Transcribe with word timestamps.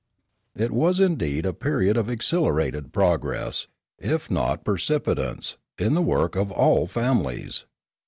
It 0.55 0.71
was 0.71 0.99
indeed 0.99 1.45
a 1.45 1.53
period 1.53 1.95
of 1.95 2.09
accelerated 2.09 2.91
progress, 2.91 3.67
if 3.99 4.31
not 4.31 4.57
of 4.57 4.63
precipitance, 4.63 5.57
in 5.77 5.93
the 5.93 6.01
work 6.01 6.35
of 6.35 6.51
all 6.51 6.87
families. 6.87 7.65